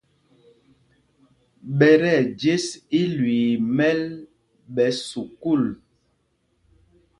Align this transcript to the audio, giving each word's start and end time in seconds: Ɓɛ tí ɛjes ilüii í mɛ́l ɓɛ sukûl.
Ɓɛ 1.77 1.89
tí 2.01 2.09
ɛjes 2.21 2.65
ilüii 2.99 3.49
í 3.55 3.61
mɛ́l 3.75 4.01
ɓɛ 4.75 4.85
sukûl. 5.07 5.63